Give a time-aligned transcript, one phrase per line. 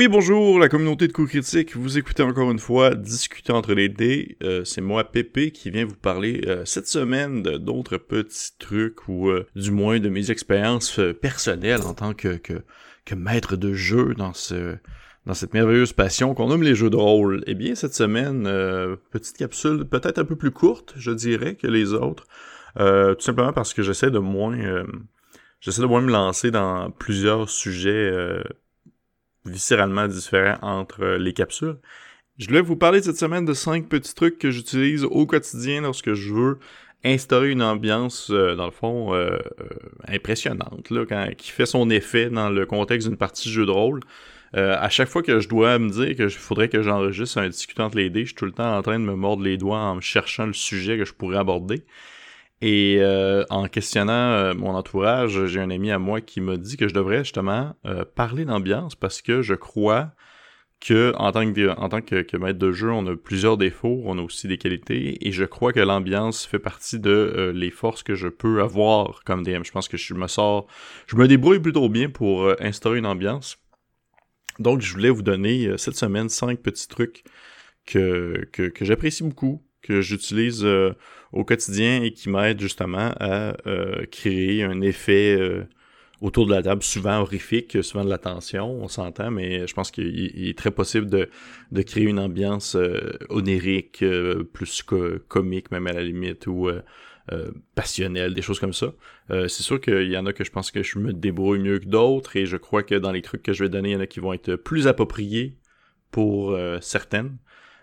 [0.00, 1.76] Oui, bonjour, la communauté de coups critiques.
[1.76, 4.38] Vous écoutez encore une fois Discuter entre les dés.
[4.42, 9.28] Euh, c'est moi, Pépé, qui vient vous parler euh, cette semaine d'autres petits trucs ou
[9.28, 14.32] euh, du moins de mes expériences personnelles en tant que, que, maître de jeu dans
[14.32, 14.78] ce
[15.26, 17.44] dans cette merveilleuse passion qu'on nomme les jeux de rôle.
[17.46, 18.44] Eh bien, cette semaine,
[19.10, 22.26] petite capsule peut-être un peu plus courte, je dirais, que les autres.
[22.74, 24.56] tout simplement parce que j'essaie de moins
[25.60, 28.10] j'essaie de moins me lancer dans plusieurs sujets
[29.44, 31.76] viscéralement différent entre euh, les capsules.
[32.38, 36.14] Je voulais vous parler cette semaine de cinq petits trucs que j'utilise au quotidien lorsque
[36.14, 36.58] je veux
[37.04, 39.38] instaurer une ambiance, euh, dans le fond, euh,
[40.06, 44.00] impressionnante, là, qui fait son effet dans le contexte d'une partie jeu de rôle.
[44.52, 47.98] à chaque fois que je dois me dire que faudrait que j'enregistre un discutant entre
[47.98, 50.00] les dés, je suis tout le temps en train de me mordre les doigts en
[50.00, 51.84] cherchant le sujet que je pourrais aborder.
[52.62, 56.76] Et euh, en questionnant euh, mon entourage, j'ai un ami à moi qui m'a dit
[56.76, 60.12] que je devrais justement euh, parler d'ambiance parce que je crois
[60.78, 64.18] que en tant que en tant que, maître de jeu, on a plusieurs défauts, on
[64.18, 68.14] a aussi des qualités, et je crois que l'ambiance fait partie de les forces que
[68.14, 69.62] je peux avoir comme DM.
[69.64, 70.66] Je pense que je me sors,
[71.06, 73.58] je me débrouille plutôt bien pour instaurer une ambiance.
[74.58, 77.24] Donc, je voulais vous donner cette semaine cinq petits trucs
[77.86, 80.92] que, que j'apprécie beaucoup, que j'utilise euh,
[81.32, 85.64] au quotidien et qui m'aident justement à euh, créer un effet euh,
[86.20, 89.90] autour de la table, souvent horrifique, souvent de la tension, on s'entend, mais je pense
[89.90, 91.30] qu'il est très possible de,
[91.72, 92.76] de créer une ambiance
[93.30, 94.04] onérique,
[94.52, 94.82] plus
[95.28, 96.68] comique même à la limite, ou
[97.74, 98.92] passionnelle, des choses comme ça.
[99.30, 101.86] c'est sûr qu'il y en a que je pense que je me débrouille mieux que
[101.86, 104.00] d'autres, et je crois que dans les trucs que je vais donner, il y en
[104.00, 105.56] a qui vont être plus appropriés
[106.10, 107.38] pour certaines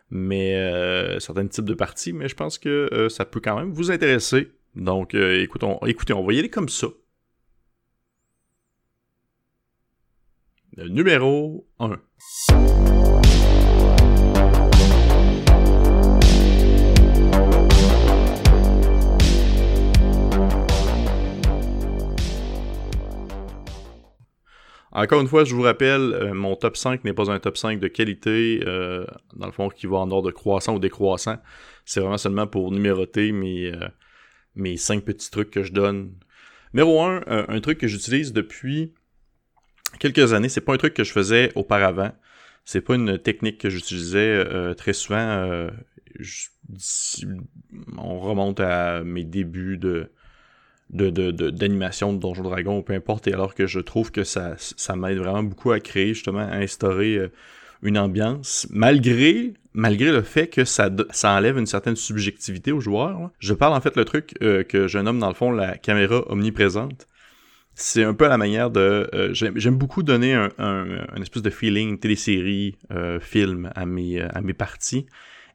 [0.10, 3.72] mais euh, certains types de parties, mais je pense que euh, ça peut quand même
[3.72, 4.52] vous intéresser.
[4.76, 6.88] Donc, euh, écoutez, on va y aller comme ça.
[10.78, 11.98] Numéro 1.
[24.98, 27.80] Encore une fois, je vous rappelle, euh, mon top 5 n'est pas un top 5
[27.80, 31.38] de qualité, euh, dans le fond, qui va en ordre croissant ou décroissant.
[31.86, 33.88] C'est vraiment seulement pour numéroter mes, euh,
[34.56, 36.16] mes 5 petits trucs que je donne.
[36.74, 38.96] Numéro 1, un truc que j'utilise depuis
[40.00, 42.12] quelques années, c'est pas un truc que je faisais auparavant.
[42.66, 45.70] C'est pas une technique que j'utilisais très souvent.
[47.98, 50.12] on remonte à mes débuts de, de,
[50.90, 54.96] d'animation de, de Donjon Dragon, peu importe, et alors que je trouve que ça, ça
[54.96, 57.32] m'aide vraiment beaucoup à créer, justement, à instaurer euh,
[57.82, 63.30] une ambiance, malgré malgré le fait que ça, ça enlève une certaine subjectivité aux joueurs.
[63.38, 66.24] Je parle en fait le truc euh, que je nomme dans le fond la caméra
[66.32, 67.08] omniprésente.
[67.76, 69.08] C'est un peu la manière de...
[69.14, 72.76] Euh, j'aime beaucoup donner un, un, espèce de feeling télésérie,
[73.22, 75.06] film à mes, à mes parties.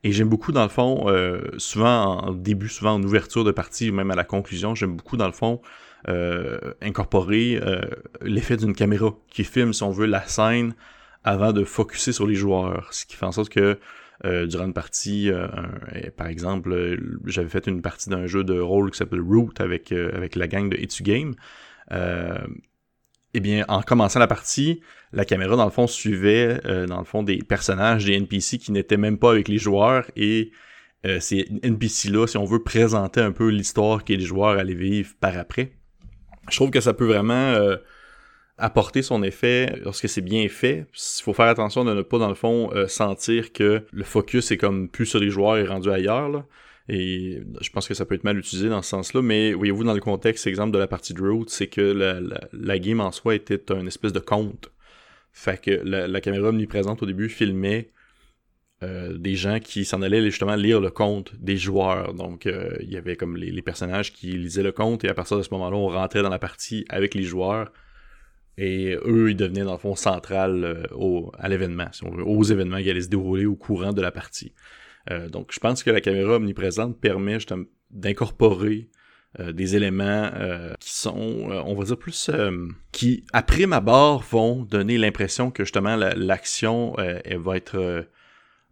[0.05, 3.93] Et j'aime beaucoup, dans le fond, euh, souvent en début, souvent en ouverture de partie,
[3.93, 5.61] même à la conclusion, j'aime beaucoup, dans le fond,
[6.09, 7.83] euh, incorporer euh,
[8.21, 10.75] l'effet d'une caméra qui filme, si on veut, la scène
[11.23, 12.93] avant de focuser sur les joueurs.
[12.93, 13.79] Ce qui fait en sorte que
[14.25, 15.33] durant une partie,
[16.17, 16.97] par exemple,
[17.27, 20.69] j'avais fait une partie d'un jeu de rôle qui s'appelle Root avec, avec la gang
[20.69, 21.35] de Etu Game
[23.35, 24.81] eh bien, en commençant la partie,
[25.13, 28.73] la caméra, dans le fond, suivait, euh, dans le fond, des personnages, des NPC qui
[28.73, 30.53] n'étaient même pas avec les joueurs, et
[31.07, 35.11] euh, ces NPC-là, si on veut présenter un peu l'histoire que les joueurs allaient vivre
[35.21, 35.73] par après,
[36.51, 37.77] je trouve que ça peut vraiment euh,
[38.59, 40.87] apporter son effet lorsque c'est bien fait.
[40.93, 44.59] Il faut faire attention de ne pas, dans le fond, sentir que le focus est
[44.59, 46.45] comme plus sur les joueurs et rendu ailleurs, là.
[46.95, 49.95] Et je pense que ça peut être mal utilisé dans ce sens-là, mais voyez-vous, dans
[49.95, 51.81] le contexte, exemple de la partie de Root, c'est que
[52.53, 54.71] la, game en soi était un espèce de conte.
[55.33, 57.89] Fait que la, caméra omniprésente au début filmait
[58.83, 62.13] euh, des gens qui s'en allaient justement lire le conte des joueurs.
[62.13, 65.39] Donc euh, il y avait comme les, personnages qui lisaient le conte et à partir
[65.39, 67.73] de ce moment-là, on rentrait dans la partie avec les joueurs
[68.59, 72.83] et eux, ils devenaient dans le fond central euh, au, à l'événement, si aux événements
[72.83, 74.53] qui allaient se dérouler au courant de la partie.
[75.11, 78.89] Euh, donc, je pense que la caméra omniprésente permet justement d'incorporer
[79.41, 82.31] euh, des éléments euh, qui sont, on va dire plus,
[82.93, 88.07] qui, après ma barre, vont donner l'impression que justement l'action, elle va être,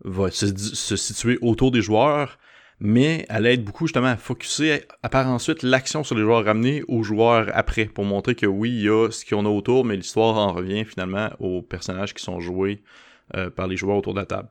[0.04, 2.38] va se, situer autour des joueurs,
[2.78, 6.82] mais elle aide beaucoup justement à focuser à part ensuite l'action sur les joueurs, ramener
[6.88, 9.96] aux joueurs après, pour montrer que oui, il y a ce qu'on a autour, mais
[9.96, 12.82] l'histoire en revient finalement aux personnages qui sont joués
[13.56, 14.48] par les joueurs autour de la table.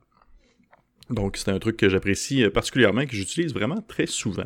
[1.10, 4.44] Donc, c'est un truc que j'apprécie euh, particulièrement, que j'utilise vraiment très souvent.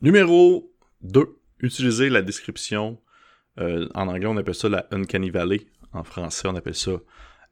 [0.00, 3.00] Numéro 2, utiliser la description.
[3.58, 5.66] Euh, en anglais, on appelle ça la Uncanny Valley.
[5.92, 6.92] En français, on appelle ça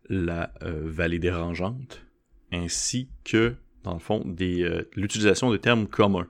[0.09, 2.05] la euh, vallée dérangeante.
[2.53, 3.55] Ainsi que
[3.85, 6.29] dans le fond, euh, l'utilisation de termes communs.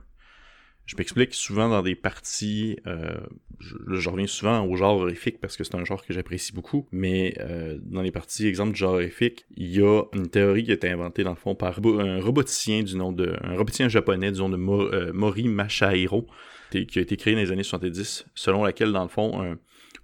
[0.91, 3.21] Je m'explique souvent dans des parties, euh,
[3.61, 7.37] je, reviens souvent au genre horrifique parce que c'est un genre que j'apprécie beaucoup, mais
[7.39, 10.75] euh, dans les parties, exemple du genre horrifique, il y a une théorie qui a
[10.75, 14.41] été inventée dans le fond par un roboticien du nom de, un roboticien japonais du
[14.41, 16.27] nom de euh, Mori Mashahiro,
[16.73, 19.57] qui a été créé dans les années 70, selon laquelle dans le fond,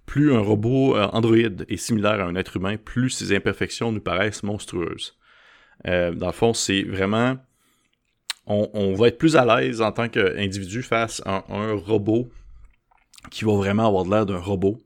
[0.05, 4.43] plus un robot Android est similaire à un être humain, plus ses imperfections nous paraissent
[4.43, 5.17] monstrueuses.
[5.85, 7.37] Dans le fond, c'est vraiment
[8.47, 12.29] on, va être plus à l'aise en tant qu'individu face à un, robot
[13.29, 14.81] qui va vraiment avoir l'air d'un robot,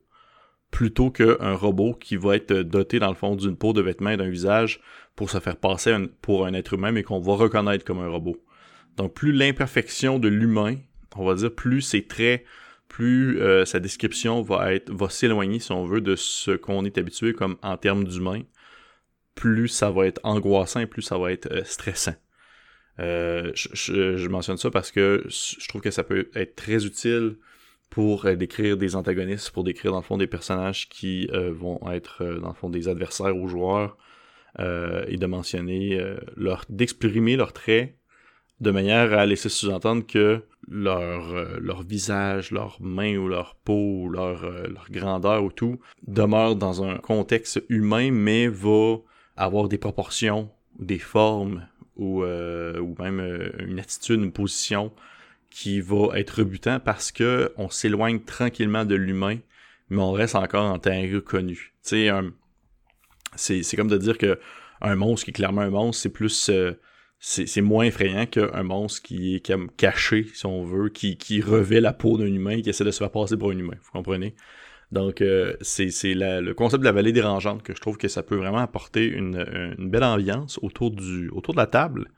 [0.70, 4.16] plutôt qu'un robot qui va être doté dans le fond d'une peau de vêtements et
[4.16, 4.80] d'un visage
[5.14, 8.36] pour se faire passer pour un être humain, mais qu'on va reconnaître comme un robot.
[8.96, 10.76] Donc plus l'imperfection de l'humain,
[11.14, 12.44] on va dire, plus ses traits,
[12.88, 17.32] plus euh, sa description va va s'éloigner, si on veut, de ce qu'on est habitué
[17.32, 18.42] comme en termes d'humain,
[19.34, 22.14] plus ça va être angoissant plus ça va être euh, stressant.
[23.00, 27.36] Euh, je, mentionne ça parce que je trouve que ça peut être très utile
[27.88, 31.80] pour euh, décrire des antagonistes, pour décrire dans le fond des personnages qui euh, vont
[31.90, 33.96] être dans le fond des adversaires aux joueurs
[34.58, 35.98] et de mentionner
[36.36, 37.96] leur d'exprimer leurs traits
[38.60, 44.42] de manière à laisser sous-entendre que leur, leur visage, leurs mains ou leur peau leur,
[44.42, 48.98] leur grandeur ou tout demeure dans un contexte humain mais va
[49.36, 54.92] avoir des proportions, des formes ou, euh, ou même euh, une attitude, une position
[55.50, 59.38] qui va être rebutant parce que on s'éloigne tranquillement de l'humain,
[59.90, 61.74] mais on reste encore en terrain connu.
[61.84, 62.10] Tu
[63.34, 64.38] c'est comme de dire que
[64.80, 66.72] un monstre qui est clairement un monstre, c'est plus euh,
[67.24, 71.80] c'est moins effrayant qu'un monstre qui est comme caché, si on veut, qui, qui revêt
[71.80, 73.76] la peau d'un humain et qui essaie de se faire passer pour un humain.
[73.80, 74.34] Vous comprenez?
[74.92, 78.36] Donc, euh, c'est le concept de la vallée dérangeante que je trouve que ça peut
[78.36, 82.08] vraiment apporter une, belle ambiance autour, de la table.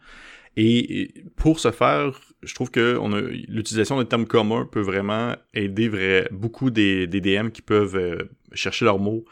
[0.57, 3.01] Et pour ce faire, je trouve que
[3.49, 8.25] l'utilisation de termes communs peut vraiment aider beaucoup des, DM qui peuvent euh,
[8.55, 9.25] chercher leurs mots,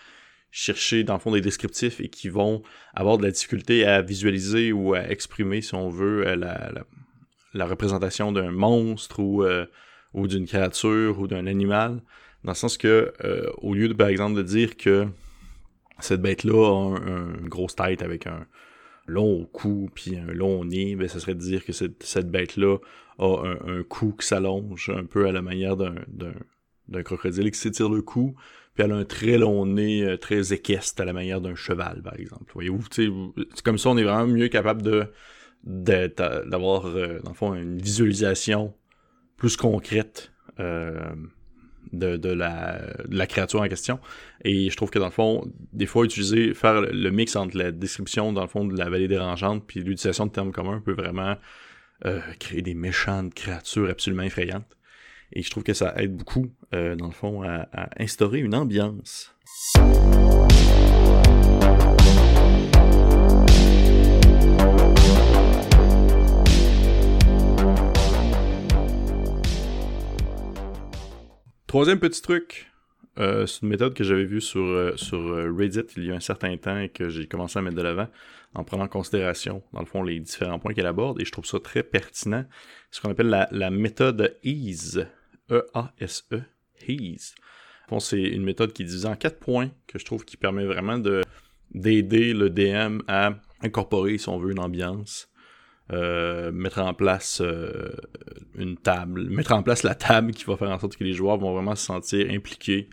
[0.52, 2.62] chercher dans le fond des descriptifs et qui vont
[2.94, 6.36] avoir de la difficulté à visualiser ou à exprimer, si on veut, euh,
[7.54, 12.00] la, représentation d'un monstre ou d'une créature ou d'un animal.
[12.44, 15.06] Dans le sens que, euh, au lieu de, par exemple, de dire que
[16.00, 18.46] cette bête-là a un, une grosse tête avec un
[19.06, 22.78] long cou puis un long nez, ben, ça serait de dire que cette, cette bête-là
[23.18, 25.94] a un, cou qui s'allonge un peu à la manière d'un,
[27.04, 28.34] crocodile qui s'étire le cou,
[28.74, 32.02] puis elle a un très long nez, euh, très équestre à la manière d'un cheval,
[32.02, 32.50] par exemple.
[32.54, 32.84] Voyez-vous,
[33.64, 35.06] comme ça, on est vraiment mieux capable de
[35.64, 38.74] d'avoir, euh, dans le fond, une visualisation
[39.36, 41.14] plus concrète euh,
[41.92, 43.98] de, la, créature en question.
[44.44, 47.72] Et je trouve que dans le fond, des fois, utiliser, faire le mix entre la
[47.72, 51.36] description, dans le fond, de la vallée dérangeante, puis l'utilisation de termes communs peut vraiment
[52.04, 54.76] euh, créer des méchantes créatures absolument effrayantes.
[55.32, 59.34] Et je trouve que ça aide beaucoup, euh, dans le fond, à instaurer une ambiance.
[71.72, 72.70] Troisième petit truc,
[73.18, 76.14] euh, c'est une méthode que j'avais vue sur, euh, sur euh, Reddit il y a
[76.14, 78.08] un certain temps et que j'ai commencé à mettre de l'avant
[78.54, 81.46] en prenant en considération, dans le fond, les différents points qu'elle aborde et je trouve
[81.46, 82.44] ça très pertinent.
[82.90, 85.06] Ce qu'on appelle la, méthode EASE.
[85.50, 86.42] E-A-S-E.
[86.86, 87.34] EASE.
[88.00, 90.98] c'est une méthode qui est divisée en quatre points que je trouve qui permet vraiment
[90.98, 91.22] de
[91.72, 93.30] d'aider le DM à
[93.62, 95.31] incorporer, si on veut, une ambiance,
[95.90, 97.90] euh, mettre en place euh,
[98.56, 101.36] une table, mettre en place la table qui va faire en sorte que les joueurs
[101.38, 102.88] vont vraiment se sentir impliqués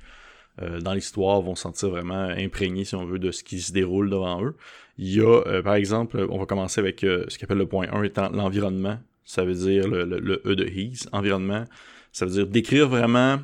[0.62, 3.72] euh, dans l'histoire, vont se sentir vraiment imprégnés, si on veut, de ce qui se
[3.72, 4.56] déroule devant eux.
[4.98, 8.04] Il y a, par exemple, on va commencer avec ce qu'on appelle le point 1
[8.04, 9.00] étant l'environnement.
[9.24, 11.64] Ça veut dire le, E de He's, environnement.
[12.12, 13.40] Ça veut dire décrire vraiment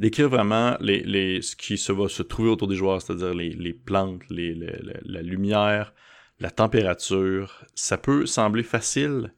[0.00, 4.22] décrire vraiment les, ce qui se va se trouver autour des joueurs, c'est-à-dire les, plantes,
[4.28, 5.94] la lumière,
[6.42, 7.64] la température.
[7.74, 9.32] Ça peut sembler facile,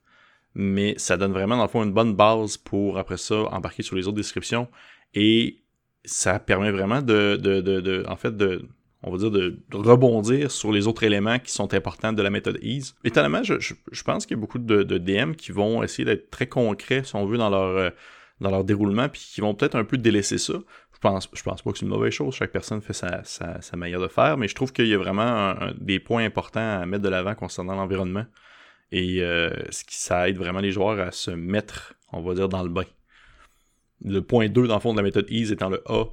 [0.55, 3.95] mais ça donne vraiment, dans le fond, une bonne base pour, après ça, embarquer sur
[3.95, 4.69] les autres descriptions.
[5.15, 5.59] Et
[6.05, 8.67] ça permet vraiment de, en fait, de,
[9.03, 12.59] on va dire, de rebondir sur les autres éléments qui sont importants de la méthode
[12.63, 12.95] EASE.
[13.05, 16.31] Étonnamment, je, je, pense qu'il y a beaucoup de, de, DM qui vont essayer d'être
[16.31, 17.91] très concrets, si on veut, dans leur, euh,
[18.41, 20.55] dans leur déroulement, puis qui vont peut-être un peu délaisser ça
[21.05, 22.35] pense, je pense pas que c'est une mauvaise chose.
[22.35, 26.01] Chaque personne fait sa, manière de faire, mais je trouve qu'il y a vraiment des
[26.01, 28.25] points importants à mettre de l'avant concernant l'environnement.
[28.91, 32.71] Et euh, ça aide vraiment les joueurs à se mettre on va dire, dans le
[32.71, 32.85] bain.
[34.03, 36.05] Le point 2, dans le fond, de la méthode Ease étant le A.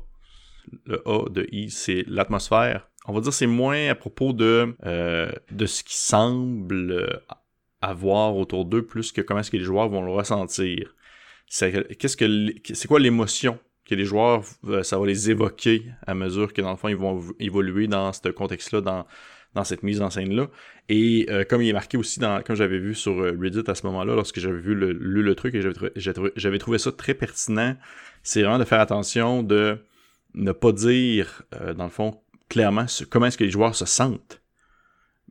[0.86, 2.90] Le A de Ease, c'est l'atmosphère.
[3.08, 7.22] On va dire c'est moins à propos de, euh, de ce qui semble
[7.82, 10.96] avoir autour d'eux, plus que comment est-ce que les joueurs vont le ressentir.
[11.52, 16.72] C'est quoi l'émotion que les joueurs, euh, ça va les évoquer à mesure que dans
[16.72, 19.06] le fond ils vont évoluer dans ce contexte-là, dans,
[19.54, 20.50] dans cette mise en scène-là?
[20.88, 23.76] Et euh, comme il est marqué aussi dans, comme j'avais vu sur euh, Reddit à
[23.76, 25.62] ce moment-là, lorsque j'avais vu le, lu le truc et
[26.36, 27.76] j'avais trouvé, ça très pertinent,
[28.24, 29.78] c'est vraiment de faire attention de
[30.36, 31.44] ne pas dire,
[31.76, 34.41] dans le fond, clairement comment est-ce que les joueurs se sentent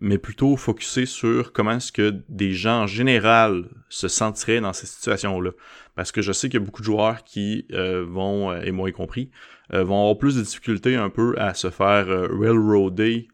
[0.00, 4.86] mais plutôt focuser sur comment est-ce que des gens en général se sentiraient dans ces
[4.86, 5.50] situations-là.
[5.94, 8.70] Parce que je sais qu'il y a beaucoup de joueurs qui euh, vont, euh, et
[8.70, 9.30] moi y compris,
[9.74, 13.28] euh, vont avoir plus de difficultés un peu à se faire railroader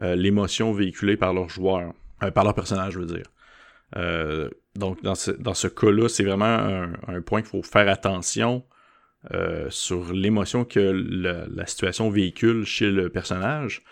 [0.00, 1.92] l'émotion véhiculée par leurs joueurs,
[2.34, 3.26] par leur personnage, je veux dire.
[4.74, 8.64] donc dans ce, dans ce cas-là, c'est vraiment un point qu'il faut faire attention
[9.68, 13.82] sur l'émotion que la situation véhicule chez le personnage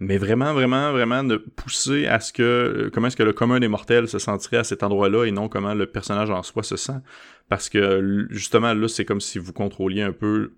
[0.00, 3.58] mais vraiment, vraiment, vraiment de pousser à ce que euh, comment est-ce que le commun
[3.58, 6.76] des mortels se sentirait à cet endroit-là et non comment le personnage en soi se
[6.76, 7.00] sent.
[7.48, 10.52] Parce que justement là, c'est comme si vous contrôliez un peu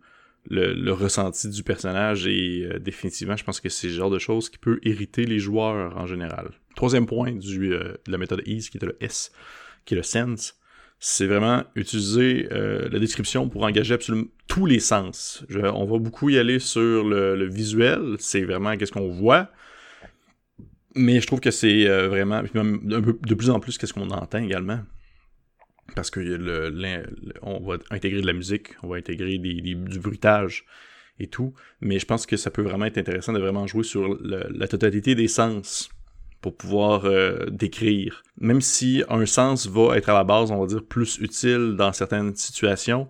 [0.48, 4.50] le, ressenti du personnage et euh, définitivement, je pense que c'est le genre de choses
[4.50, 6.50] qui peut irriter les joueurs en général.
[6.76, 9.32] Troisième point du, euh, de la méthode EASE, qui est le S,
[9.84, 10.59] qui est le sense,
[11.00, 15.44] c'est vraiment utiliser la description pour engager absolument tous les sens.
[15.50, 19.50] on va beaucoup y aller sur le, visuel, c'est vraiment qu'est-ce qu'on voit.
[20.96, 24.80] Mais je trouve que c'est euh, vraiment, de plus en plus, qu'est-ce qu'on entend également.
[25.94, 26.20] Parce que
[27.42, 30.64] on va intégrer de la musique, on va intégrer du bruitage
[31.20, 31.54] et tout.
[31.80, 35.14] Mais je pense que ça peut vraiment être intéressant de vraiment jouer sur la totalité
[35.14, 35.90] des sens
[36.40, 38.22] pour pouvoir euh, décrire.
[38.38, 41.92] Même si un sens va être à la base, on va dire, plus utile dans
[41.92, 43.08] certaines situations,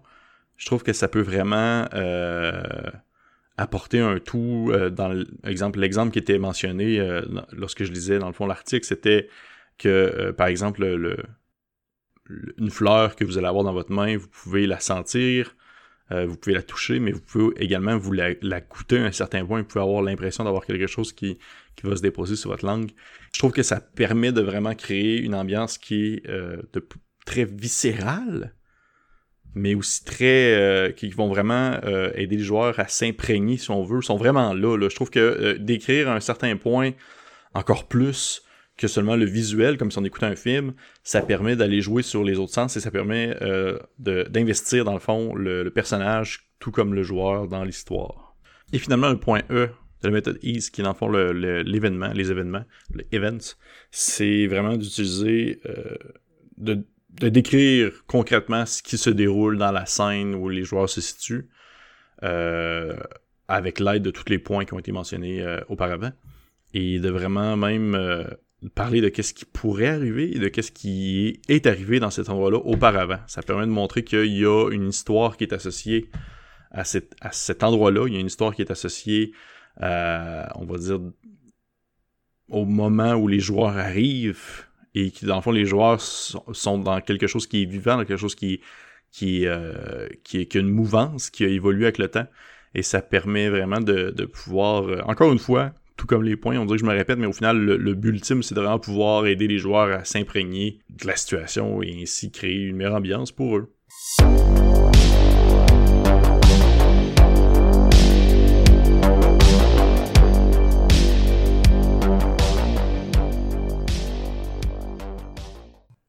[0.56, 2.62] je trouve que ça peut vraiment euh,
[3.56, 4.70] apporter un tout.
[4.72, 5.12] Euh, dans
[5.44, 6.98] l'exemple, qui était mentionné
[7.52, 9.28] lorsque je lisais dans le fond l'article, c'était
[9.78, 11.16] que par exemple le,
[12.58, 15.56] une fleur que vous allez avoir dans votre main, vous pouvez la sentir,
[16.10, 19.60] vous pouvez la toucher, mais vous pouvez également vous la, goûter à un certain point.
[19.60, 21.38] Vous pouvez avoir l'impression d'avoir quelque chose qui,
[21.76, 22.90] qui va se déposer sur votre langue.
[23.32, 26.88] Je trouve que ça permet de vraiment créer une ambiance qui est de,
[27.24, 28.54] très viscérale
[29.54, 33.82] mais aussi très euh, qui vont vraiment euh, aider les joueurs à s'imprégner si on
[33.82, 34.76] veut, sont vraiment là.
[34.76, 34.88] là.
[34.88, 36.92] Je trouve que euh, d'écrire à un certain point
[37.54, 38.42] encore plus
[38.80, 40.72] que seulement le visuel, comme si on écoutait un film,
[41.04, 43.36] ça permet d'aller jouer sur les autres sens et ça permet
[43.98, 48.34] d'investir dans le fond le, personnage tout comme le joueur dans l'histoire.
[48.72, 49.68] Et finalement, le point E
[50.02, 53.56] de la méthode EASE, qui est dans le fond l'événement, les événements, les events,
[53.90, 55.60] c'est vraiment d'utiliser
[56.56, 61.00] de de décrire concrètement ce qui se déroule dans la scène où les joueurs se
[61.00, 61.48] situent,
[62.22, 62.96] euh,
[63.48, 66.12] avec l'aide de tous les points qui ont été mentionnés euh, auparavant,
[66.72, 68.24] et de vraiment même euh,
[68.68, 72.58] parler de qu'est-ce qui pourrait arriver et de qu'est-ce qui est arrivé dans cet endroit-là
[72.58, 73.18] auparavant.
[73.26, 76.10] Ça permet de montrer qu'il y a une histoire qui est associée
[76.70, 79.32] à, cet endroit-là, il y a une histoire qui est associée,
[79.80, 81.00] à, on va dire,
[82.48, 87.00] au moment où les joueurs arrivent et qui, dans le fond, les joueurs sont dans
[87.00, 88.60] quelque chose qui est vivant, dans quelque chose qui,
[89.10, 90.08] qui, euh,
[90.54, 92.26] une mouvance, qui a évolué avec le temps.
[92.74, 96.56] Et ça permet vraiment de, de pouvoir, euh, encore une fois, tout comme les points,
[96.56, 98.78] on dirait que je me répète, mais au final, le, but ultime, c'est de vraiment
[98.78, 103.32] pouvoir aider les joueurs à s'imprégner de la situation et ainsi créer une meilleure ambiance
[103.32, 103.74] pour eux.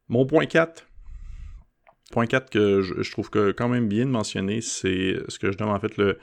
[0.07, 0.88] Mon point 4.
[2.13, 5.57] Point 4 que je, trouve que quand même bien de mentionner, c'est ce que je
[5.57, 6.17] nomme en fait le,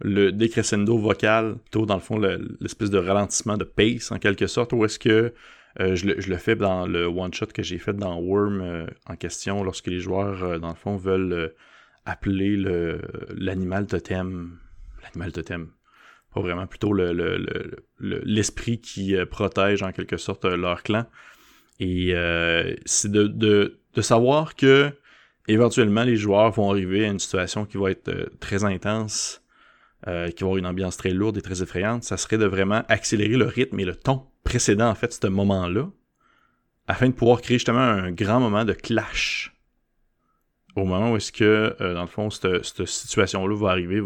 [0.00, 4.72] le décrescendo vocal, plutôt dans le fond l'espèce de ralentissement de pace en quelque sorte,
[4.72, 5.32] ou est-ce que
[5.78, 9.62] euh, je, le, fais dans le one-shot que j'ai fait dans Worm euh, en question,
[9.62, 11.54] lorsque les joueurs, euh, dans le fond, veulent
[12.06, 12.56] appeler
[13.36, 14.58] l'animal totem.
[15.02, 15.68] L'animal totem.
[16.34, 21.06] Pas vraiment, plutôt l'esprit le, qui protège en quelque sorte leur clan.
[21.80, 24.92] Et euh, c'est de, de, de, savoir que
[25.48, 29.39] éventuellement les joueurs vont arriver à une situation qui va être euh, très intense,
[30.08, 32.04] euh, qui va avoir une ambiance très lourde et très effrayante.
[32.04, 35.90] Ça serait de vraiment accélérer le rythme et le ton précédent en fait ce moment-là,
[36.88, 39.54] afin de pouvoir créer justement un grand moment de clash.
[40.76, 44.00] Au moment où est-ce que, dans le fond, cette, situation-là va arriver,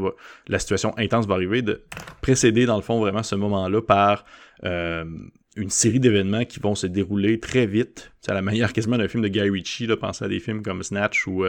[0.48, 1.82] la situation intense va arriver, de
[2.22, 4.24] précéder, dans le fond, vraiment ce moment-là par
[4.62, 8.12] une série d'événements qui vont se dérouler très vite.
[8.22, 10.62] C'est à la manière quasiment d'un film de Guy Ritchie, là, pensez à des films
[10.62, 11.44] comme Snatch ou,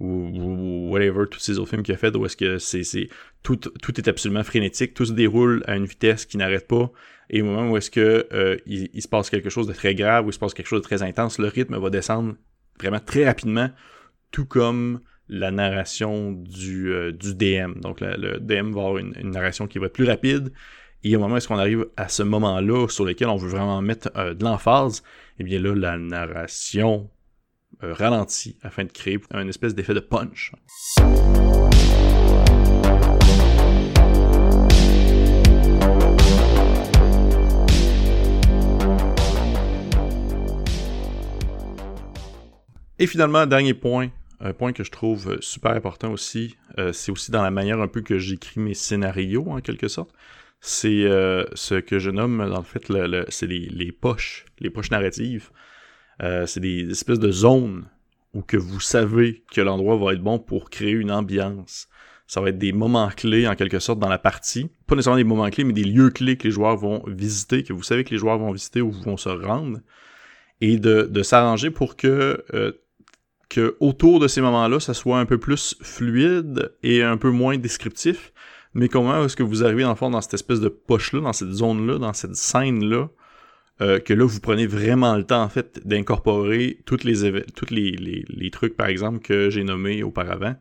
[0.00, 3.08] euh, ou, whatever, tous ces autres films qu'il a fait, où est-ce que c'est,
[3.42, 6.90] tout, tout est absolument frénétique, tout se déroule à une vitesse qui n'arrête pas,
[7.30, 10.26] et au moment où est-ce que euh, il, se passe quelque chose de très grave,
[10.26, 12.34] ou il se passe quelque chose de très intense, le rythme va descendre
[12.78, 13.70] vraiment très rapidement,
[14.30, 17.80] tout comme la narration du, euh, du DM.
[17.80, 20.52] Donc le DM va avoir une, narration qui va être plus rapide,
[21.02, 23.80] et au moment où est-ce qu'on arrive à ce moment-là sur lequel on veut vraiment
[23.80, 25.02] mettre euh, de l'emphase,
[25.38, 27.10] eh bien là, la narration
[27.82, 30.52] euh, ralenti afin de créer un espèce d'effet de punch.
[42.98, 44.08] Et finalement, dernier point,
[44.40, 47.88] un point que je trouve super important aussi, euh, c'est aussi dans la manière un
[47.88, 50.10] peu que j'écris mes scénarios en quelque sorte.
[50.60, 55.50] C'est euh, ce que je nomme en fait le, c'est les, poches, les poches narratives.
[56.22, 57.84] Euh, c'est des espèces de zones
[58.34, 61.88] où que vous savez que l'endroit va être bon pour créer une ambiance.
[62.26, 64.68] Ça va être des moments clés en quelque sorte dans la partie.
[64.86, 67.72] Pas nécessairement des moments clés, mais des lieux clés que les joueurs vont visiter, que
[67.72, 69.78] vous savez que les joueurs vont visiter ou vont se rendre.
[70.60, 72.72] Et de, s'arranger pour que, euh,
[73.48, 77.58] que autour de ces moments-là, ça soit un peu plus fluide et un peu moins
[77.58, 78.32] descriptif.
[78.74, 81.32] Mais comment est-ce que vous arrivez dans le fond dans cette espèce de poche-là, dans
[81.32, 83.08] cette zone-là, dans cette scène-là,
[83.82, 87.92] euh, que là, vous prenez vraiment le temps, en fait, d'incorporer toutes les, toutes les,
[87.92, 90.56] les, trucs, par exemple, que j'ai nommés auparavant.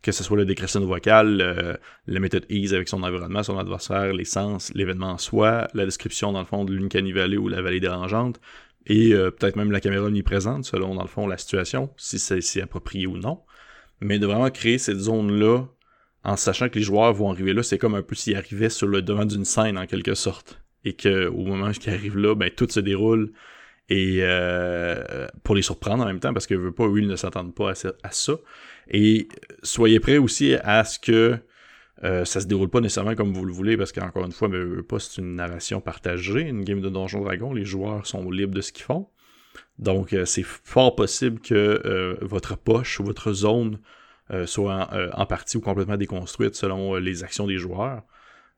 [0.00, 1.74] Que ce soit le décrescent vocal, euh,
[2.06, 6.32] la méthode ease avec son environnement, son adversaire, les sens, l'événement en soi, la description,
[6.32, 8.40] dans le fond, de l'Uncanny Valley ou la vallée dérangeante,
[8.86, 12.62] et euh, peut-être même la caméra omniprésente, selon, dans le fond, la situation, si c'est
[12.62, 13.40] approprié ou non.
[14.00, 15.64] Mais de vraiment créer cette zone-là,
[16.22, 18.86] en sachant que les joueurs vont arriver là, c'est comme un peu s'ils arrivaient sur
[18.86, 22.68] le devant d'une scène, en quelque sorte et qu'au moment qu'ils arrivent là, ben, tout
[22.68, 23.32] se déroule
[23.88, 27.16] et euh, pour les surprendre en même temps parce que veut pas eux ils ne
[27.16, 28.32] s'attendent pas à ça,
[28.90, 29.28] et
[29.62, 31.38] soyez prêts aussi à ce que
[32.04, 34.82] euh, ça se déroule pas nécessairement comme vous le voulez parce qu'encore une fois mais
[34.82, 38.60] pas c'est une narration partagée une game de Donjon Dragon les joueurs sont libres de
[38.60, 39.08] ce qu'ils font.
[39.78, 43.78] Donc euh, c'est fort possible que votre poche ou votre zone
[44.44, 48.02] soit en, partie ou complètement déconstruite selon les actions des joueurs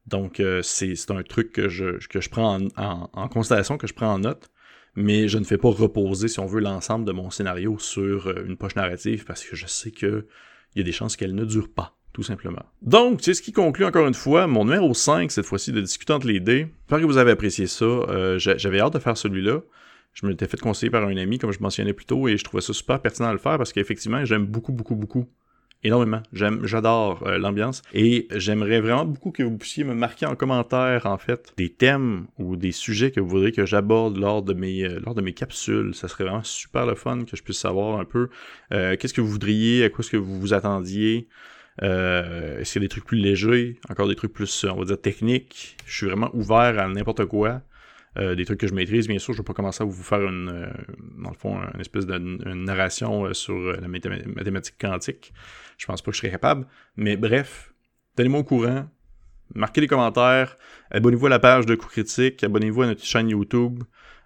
[0.06, 4.12] donc, euh, c'est un truc que je, que je prends en, considération, que je prends
[4.14, 4.50] en note,
[4.96, 8.44] mais je ne fais pas reposer, si on veut, l'ensemble de mon scénario sur euh,
[8.46, 10.24] une poche narrative parce que je sais qu'il
[10.76, 12.64] y a des chances qu'elle ne dure pas, tout simplement.
[12.82, 16.12] Donc, c'est ce qui conclut encore une fois mon numéro 5, cette fois-ci, de discuter
[16.12, 16.66] entre les dés.
[16.82, 17.84] J'espère que vous avez apprécié ça.
[17.84, 19.60] Euh, j'avais hâte de faire celui-là.
[20.12, 22.42] Je me l'étais fait conseiller par un ami, comme je mentionnais plus tôt, et je
[22.42, 25.28] trouvais ça super pertinent de le faire parce qu'effectivement, j'aime beaucoup, beaucoup, beaucoup
[25.82, 26.22] énormément.
[26.32, 31.06] J'aime, j'adore euh, l'ambiance et j'aimerais vraiment beaucoup que vous puissiez me marquer en commentaire
[31.06, 34.84] en fait des thèmes ou des sujets que vous voudriez que j'aborde lors de mes
[34.84, 35.94] euh, lors de mes capsules.
[35.94, 38.28] Ça serait vraiment super le fun que je puisse savoir un peu
[38.72, 41.28] euh, qu'est-ce que vous voudriez, à quoi est-ce que vous vous attendiez.
[41.80, 45.00] est-ce qu'il y a des trucs plus légers, encore des trucs plus, on va dire,
[45.00, 45.76] techniques?
[45.86, 47.62] Je suis vraiment ouvert à n'importe quoi.
[48.18, 49.32] Euh, des trucs que je maîtrise, bien sûr.
[49.34, 50.70] Je ne vais pas commencer à vous faire une, euh,
[51.18, 55.32] dans le fond, une espèce de narration euh, sur la mathématique quantique.
[55.78, 56.66] Je pense pas que je serais capable.
[56.96, 57.72] Mais bref,
[58.16, 58.88] tenez-moi au courant.
[59.54, 60.56] Marquez des commentaires.
[60.90, 62.42] Abonnez-vous à la page de Coup Critique.
[62.44, 63.82] Abonnez-vous à notre chaîne YouTube.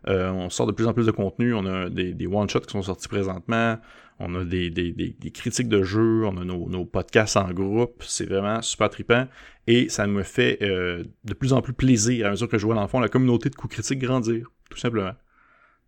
[0.07, 1.55] on sort de plus en plus de contenu.
[1.55, 3.79] On a des, des one-shots qui sont sortis présentement
[4.19, 8.89] on a des, critiques de jeux, on a nos, podcasts en groupe, c'est vraiment super
[8.91, 9.27] trippant
[9.67, 12.75] et ça me fait euh, de plus en plus plaisir à mesure que je vois
[12.75, 15.13] dans le fond la communauté de coups critiques grandir, tout simplement.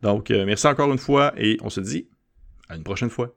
[0.02, 2.08] Donc, euh, merci encore une fois et on se dit
[2.68, 3.34] à une prochaine fois.